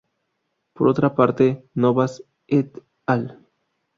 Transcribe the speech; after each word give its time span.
Por 0.73 0.87
otra 0.87 1.13
parte, 1.13 1.63
Novas 1.75 2.23
"et 2.47 2.81
al. 3.05 3.37